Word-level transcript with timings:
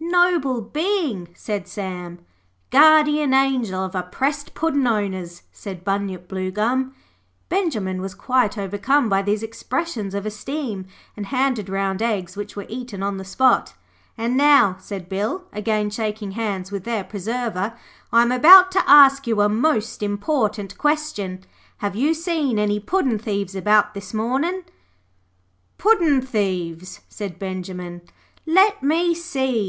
'Noble 0.00 0.60
being,' 0.60 1.26
said 1.34 1.66
Sam. 1.66 2.20
'Guardian 2.70 3.34
angel 3.34 3.82
of 3.84 3.96
oppressed 3.96 4.54
Puddin' 4.54 4.86
owners,' 4.86 5.42
said 5.50 5.82
Bunyip 5.82 6.28
Bluegum. 6.28 6.94
Benjimen 7.48 8.00
was 8.00 8.14
quite 8.14 8.56
overcome 8.56 9.08
by 9.08 9.22
these 9.22 9.42
expressions 9.42 10.14
of 10.14 10.24
esteem, 10.24 10.86
and 11.16 11.26
handed 11.26 11.68
round 11.68 12.00
eggs, 12.00 12.36
which 12.36 12.54
were 12.54 12.66
eaten 12.68 13.02
on 13.02 13.16
the 13.16 13.24
spot. 13.24 13.74
'And 14.16 14.36
now,' 14.36 14.76
said 14.78 15.08
Bill, 15.08 15.46
again 15.52 15.90
shaking 15.90 16.30
hands 16.30 16.70
with 16.70 16.84
their 16.84 17.02
preserver, 17.02 17.74
'I 18.12 18.22
am 18.22 18.30
about 18.30 18.70
to 18.70 18.88
ask 18.88 19.26
you 19.26 19.40
a 19.40 19.48
most 19.48 20.00
important 20.04 20.78
question. 20.78 21.42
Have 21.78 21.96
you 21.96 22.14
seen 22.14 22.56
any 22.56 22.78
puddin' 22.78 23.18
thieves 23.18 23.56
about 23.56 23.94
this 23.94 24.14
mornin'?' 24.14 24.62
'Puddin' 25.76 26.20
thieves,' 26.22 27.00
said 27.08 27.40
Benjimen. 27.40 28.02
'Let 28.46 28.80
me 28.80 29.12
see. 29.12 29.66